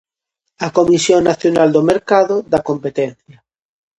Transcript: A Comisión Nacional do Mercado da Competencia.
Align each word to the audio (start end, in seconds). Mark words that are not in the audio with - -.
A 0.65 0.67
Comisión 0.77 1.21
Nacional 1.29 1.69
do 1.75 1.81
Mercado 1.91 2.35
da 2.51 2.59
Competencia. 2.69 3.37